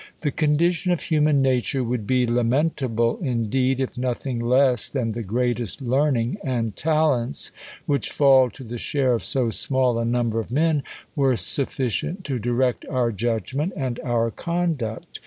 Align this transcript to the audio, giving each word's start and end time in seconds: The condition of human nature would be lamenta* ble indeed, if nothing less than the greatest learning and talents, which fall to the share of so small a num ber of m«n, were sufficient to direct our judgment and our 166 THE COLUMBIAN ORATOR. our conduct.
The 0.21 0.31
condition 0.31 0.91
of 0.91 1.01
human 1.01 1.43
nature 1.43 1.83
would 1.83 2.07
be 2.07 2.25
lamenta* 2.25 2.89
ble 2.89 3.17
indeed, 3.21 3.79
if 3.79 3.99
nothing 3.99 4.39
less 4.39 4.89
than 4.89 5.11
the 5.11 5.21
greatest 5.21 5.79
learning 5.79 6.39
and 6.43 6.75
talents, 6.75 7.51
which 7.85 8.09
fall 8.09 8.49
to 8.49 8.63
the 8.63 8.79
share 8.79 9.13
of 9.13 9.23
so 9.23 9.51
small 9.51 9.99
a 9.99 10.03
num 10.05 10.31
ber 10.31 10.39
of 10.39 10.51
m«n, 10.51 10.81
were 11.15 11.35
sufficient 11.35 12.23
to 12.23 12.39
direct 12.39 12.83
our 12.87 13.11
judgment 13.11 13.73
and 13.75 13.99
our 13.99 14.29
166 14.29 14.39
THE 14.39 14.43
COLUMBIAN 14.43 14.71
ORATOR. 14.71 14.89
our 14.89 14.97
conduct. 14.97 15.19